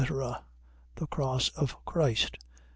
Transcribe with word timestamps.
.The 0.95 1.05
cross 1.11 1.49
of 1.49 1.77
Christ. 1.85 2.35